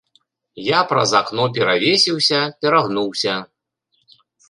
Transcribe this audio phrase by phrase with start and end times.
[0.67, 3.41] Я праз акно перавесіўся, перагнуўся.